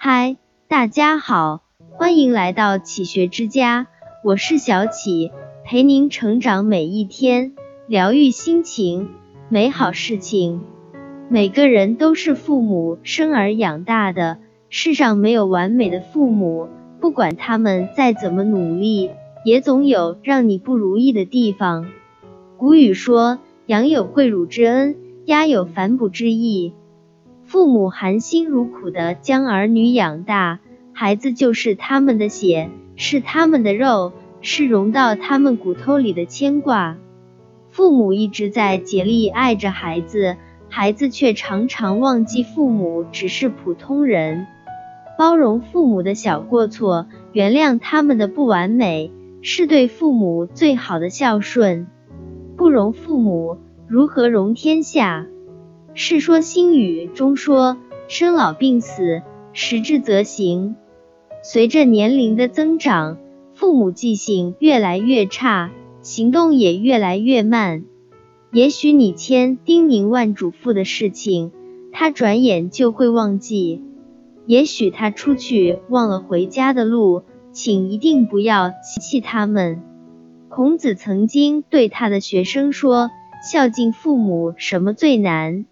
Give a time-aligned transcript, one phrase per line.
[0.00, 0.36] 嗨，
[0.68, 3.88] 大家好，欢迎来到启学之家，
[4.22, 5.32] 我是小启，
[5.64, 7.56] 陪您成长每一天，
[7.88, 9.08] 疗愈心情，
[9.48, 10.62] 美好事情。
[11.28, 14.38] 每个人都是父母生而养大的，
[14.68, 16.68] 世上没有完美的父母，
[17.00, 19.10] 不管他们再怎么努力，
[19.44, 21.88] 也总有让你不如意的地方。
[22.56, 24.94] 古语说，养有跪乳之恩，
[25.24, 26.72] 鸦有反哺之意。
[27.48, 30.60] 父母含辛茹苦的将儿女养大，
[30.92, 34.12] 孩子就是他们的血，是他们的肉，
[34.42, 36.98] 是融到他们骨头里的牵挂。
[37.70, 40.36] 父母一直在竭力爱着孩子，
[40.68, 44.46] 孩子却常常忘记父母只是普通人。
[45.16, 49.10] 包容父母的小过错，原谅他们的不完美，
[49.40, 51.86] 是对父母最好的孝顺。
[52.58, 55.26] 不容父母，如何容天下？
[56.00, 57.76] 《世说新语》中说
[58.06, 59.20] ：“生老病死，
[59.52, 60.76] 时至则行。”
[61.42, 63.18] 随着年龄的增长，
[63.52, 67.82] 父母记性越来越差，行动也越来越慢。
[68.52, 71.50] 也许你千叮咛万嘱咐的事情，
[71.90, 73.82] 他转眼就会忘记；
[74.46, 79.82] 也许他出去忘了回家的路，请一定不要嫌弃他们。
[80.48, 83.10] 孔子曾经对他的学生说
[83.42, 85.66] ：“孝敬父母，什么最难？”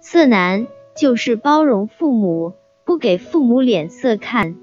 [0.00, 2.54] 色难就是包容父母，
[2.84, 4.56] 不给父母脸色看。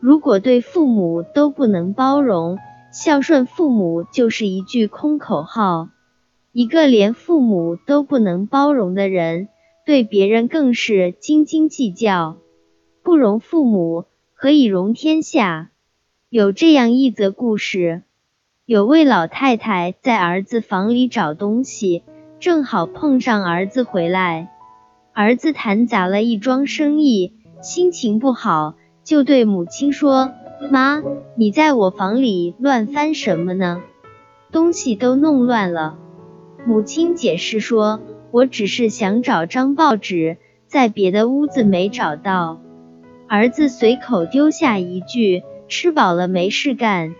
[0.00, 2.58] 如果对父母都不能包容，
[2.92, 5.88] 孝顺父母就是一句空口号。
[6.52, 9.48] 一个连父母都不能包容的人，
[9.84, 12.36] 对别人更是斤斤计较。
[13.02, 15.70] 不容父母，何以容天下？
[16.28, 18.02] 有这样一则故事：
[18.66, 22.02] 有位老太太在儿子房里找东西，
[22.40, 24.52] 正好碰上儿子回来。
[25.16, 30.32] 儿子谈砸了一桩生意，心情不好，就对母亲说
[30.70, 31.02] ：“妈，
[31.36, 33.82] 你在我房里乱翻什么呢？
[34.52, 35.96] 东西都弄乱了。”
[36.68, 37.98] 母亲解释说
[38.30, 40.36] ：“我只是想找张报纸，
[40.66, 42.60] 在别的屋子没找到。”
[43.26, 47.14] 儿子随口丢下一句：“吃饱了没事干。”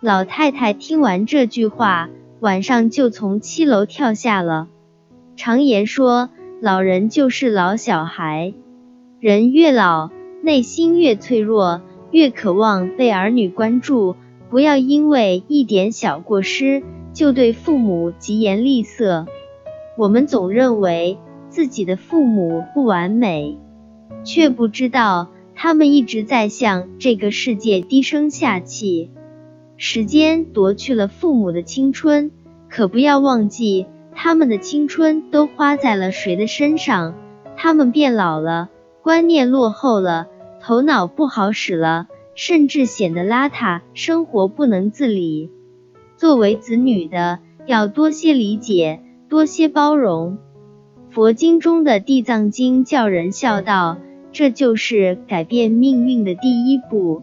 [0.00, 2.08] 老太太听完这句话，
[2.40, 4.68] 晚上就从七楼跳下了。
[5.36, 6.30] 常言说。
[6.60, 8.54] 老人就是老小孩，
[9.20, 10.10] 人越老，
[10.42, 14.16] 内心越脆弱，越渴望被儿女关注。
[14.48, 19.26] 不要因为一点小过失就对父母疾言厉色。
[19.98, 21.18] 我们总认为
[21.50, 23.58] 自己的父母不完美，
[24.24, 29.10] 却不知道他们一直在向这个世界低声下气。
[29.76, 32.30] 时间夺去了父母的青春，
[32.70, 33.86] 可不要忘记。
[34.18, 37.14] 他们的青春都花在了谁的身上？
[37.54, 38.70] 他们变老了，
[39.02, 40.26] 观念落后了，
[40.60, 45.50] 头脑不好使了，甚至显得邋遢，生活不能自理。
[46.16, 50.38] 作为子女的，要多些理解，多些包容。
[51.10, 53.98] 佛经中的《地藏经》教人孝道，
[54.32, 57.22] 这就是改变命运的第一步。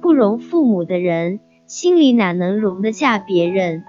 [0.00, 3.84] 不容父母的人，心里哪能容得下别人？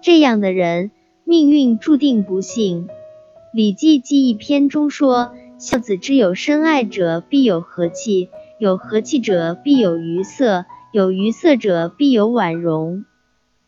[0.00, 0.90] 这样的人。
[1.28, 2.86] 命运注定不幸，
[3.52, 8.28] 《礼记记忆篇》中说：“孝子之有深爱者，必有和气；
[8.60, 13.04] 有和气者，必有愉色；有愉色者，必有婉容。”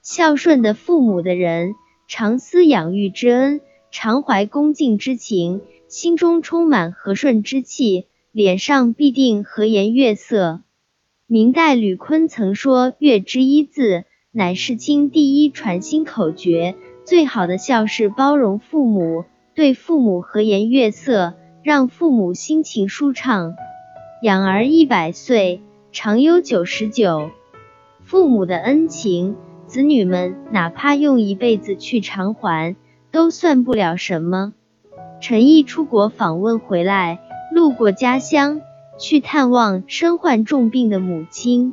[0.03, 1.75] 孝顺的父母的人，
[2.07, 10.61] 常思养育之恩，常怀恭敬之情，心中充满和顺之气，脸上必定和颜悦色。
[11.27, 16.77] 明代吕坤曾说：“悦之一字，乃世经第一传心口诀。”
[17.09, 19.25] 最好的孝是包容父母，
[19.55, 21.33] 对父母和颜悦色，
[21.63, 23.55] 让父母心情舒畅。
[24.23, 27.31] 养儿一百岁，长忧九十九。
[28.05, 29.37] 父母的恩情，
[29.67, 32.77] 子女们哪怕用一辈子去偿还，
[33.11, 34.53] 都算不了什么。
[35.23, 37.21] 陈毅出国访问回来，
[37.55, 38.61] 路过家乡，
[38.99, 41.73] 去探望身患重病的母亲。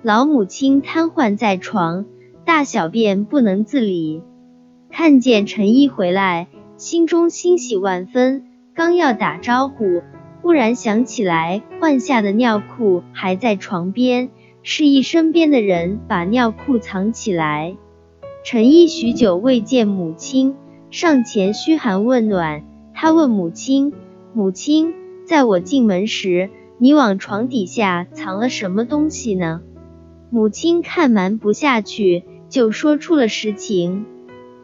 [0.00, 2.06] 老母亲瘫痪在床，
[2.46, 4.22] 大小便不能自理。
[4.92, 8.44] 看见陈毅回来，心中欣喜万分，
[8.74, 10.02] 刚要打招呼，
[10.42, 14.28] 忽然想起来换下的尿裤还在床边，
[14.62, 17.74] 示意身边的人把尿裤藏起来。
[18.44, 20.56] 陈毅许久未见母亲，
[20.90, 22.62] 上前嘘寒问暖。
[22.92, 23.94] 他问母亲
[24.34, 24.92] ：“母亲，
[25.26, 29.62] 在我进门时，你往床底下藏了什么东西呢？”
[30.28, 34.04] 母亲看瞒不下去，就说出了实情。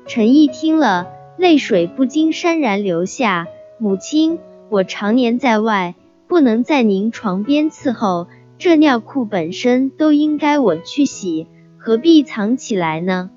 [0.08, 1.06] 陈毅听了，
[1.36, 3.46] 泪水不禁潸然流下。
[3.78, 4.38] 母亲，
[4.70, 5.96] 我常年在外，
[6.26, 8.26] 不能在您床边伺候，
[8.56, 11.46] 这尿裤本身都应该我去洗，
[11.76, 13.28] 何必藏起来呢？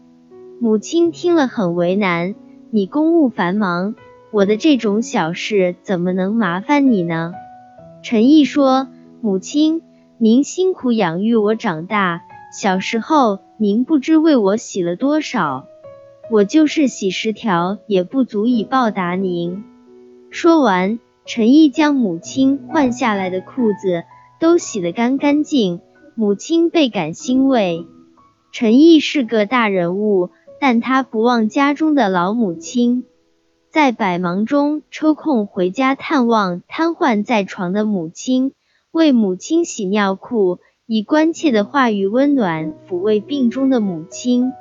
[0.61, 2.35] 母亲听了很为难，
[2.69, 3.95] 你公务繁忙，
[4.31, 7.33] 我的这种小事怎么能麻烦你呢？
[8.01, 8.87] 陈毅说，
[9.19, 9.81] 母亲，
[10.17, 12.21] 您辛苦养育我长大，
[12.57, 15.65] 小时候您不知为我洗了多少，
[16.31, 19.63] 我就是洗十条也不足以报答您。
[20.29, 24.05] 说完，陈毅将母亲换下来的裤子
[24.39, 25.81] 都洗得干干净，
[26.15, 27.85] 母亲倍感欣慰。
[28.53, 30.29] 陈毅是个大人物。
[30.63, 33.05] 但他不忘家中的老母亲，
[33.71, 38.51] 在百忙中抽空回家探望瘫痪在床的母亲，
[38.91, 44.51] 为母亲洗尿裤，以关切的话语温暖抚慰病中的母亲。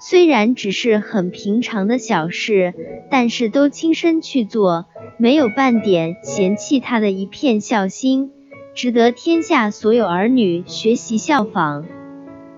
[0.00, 2.74] 虽然只是很平常的小事，
[3.10, 4.86] 但是都亲身去做，
[5.16, 8.30] 没有半点嫌弃他的一片孝心，
[8.74, 11.84] 值得天下所有儿女学习效仿。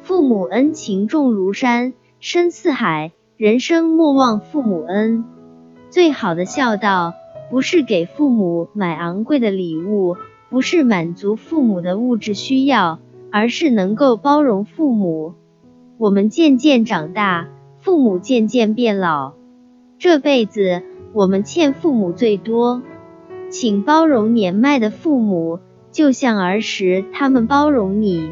[0.03, 1.95] 父母恩情重如山。
[2.23, 5.25] 深似海，人生莫忘父母恩。
[5.89, 7.15] 最好的孝道，
[7.51, 10.19] 不是给父母买昂贵的礼物，
[10.51, 12.99] 不是满足父母的物质需要，
[13.33, 15.33] 而是能够包容父母。
[16.01, 17.49] 我们渐渐长大，
[17.83, 19.35] 父母渐渐变老，
[19.99, 20.83] 这辈子
[21.13, 22.81] 我们欠父母最多，
[23.51, 25.59] 请包容年迈的父母，
[25.93, 28.31] 就像儿时他们包容你。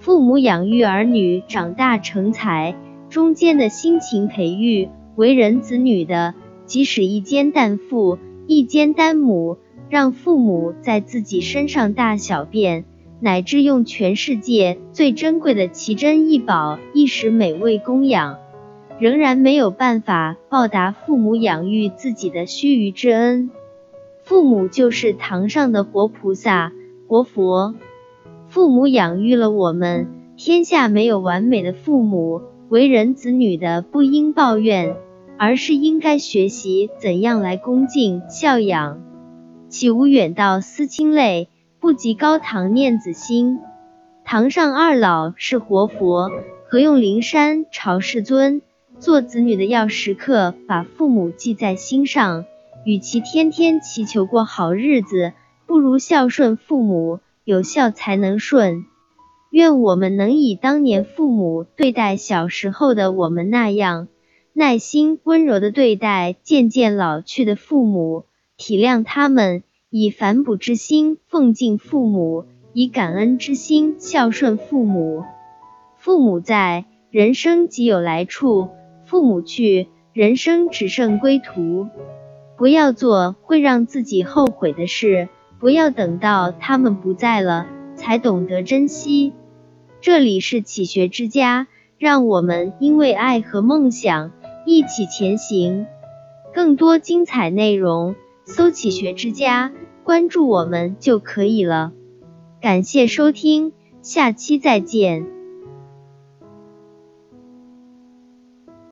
[0.00, 2.74] 父母养育儿女长大成才。
[3.08, 6.34] 中间的辛勤培育，为人子女的，
[6.64, 9.58] 即使一肩担父，一肩担母，
[9.88, 12.84] 让父母在自己身上大小便，
[13.20, 18.38] 乃至用全世界最珍贵的奇珍异宝一时美味供养，
[18.98, 23.50] 仍然没有办法报答父母养育自己的须臾之恩。
[24.22, 26.72] 父母就是堂上的活菩萨、
[27.06, 27.74] 活佛，
[28.48, 32.42] 父母养育了我们，天下没有完美的父母。
[32.68, 34.94] 为人子女的不应抱怨，
[35.36, 39.02] 而是应该学习怎样来恭敬孝养。
[39.68, 41.48] 岂无远道思亲泪，
[41.80, 43.60] 不及高堂念子心。
[44.22, 46.30] 堂上二老是活佛，
[46.68, 48.60] 何用灵山朝世尊？
[48.98, 52.44] 做子女的要时刻把父母记在心上，
[52.84, 55.32] 与其天天祈求过好日子，
[55.66, 58.84] 不如孝顺父母，有孝才能顺。
[59.50, 64.08] 愿我们能以当年父母对待小时候的我们那样，
[64.52, 68.26] 耐心温柔的对待渐渐老去的父母，
[68.58, 69.62] 体谅他们，
[69.92, 75.24] 以反哺之心奉敬父母，以感恩之心孝顺父母。
[75.98, 78.68] 父母在，人生即有来处；
[79.04, 81.88] 父母去，人生只剩归途。
[82.56, 85.28] 不要做会让自己后悔的事，
[85.58, 87.66] 不要等到他们不在了
[87.96, 89.32] 才懂得珍惜。
[90.00, 91.66] 这里是启学之家，
[91.98, 94.30] 让我们因为爱和梦想
[94.64, 95.86] 一起前行。
[96.54, 98.14] 更多精彩内容，
[98.44, 99.72] 搜“启学之家”，
[100.04, 101.92] 关注我们就可以了。
[102.60, 105.39] 感谢收听，下期再见。